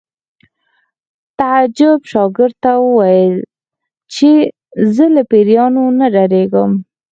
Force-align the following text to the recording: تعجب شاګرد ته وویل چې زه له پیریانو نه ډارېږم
تعجب 1.37 1.99
شاګرد 2.11 2.55
ته 2.63 2.71
وویل 2.85 3.35
چې 4.13 4.29
زه 4.95 5.05
له 5.15 5.21
پیریانو 5.31 5.83
نه 5.99 6.07
ډارېږم 6.13 6.71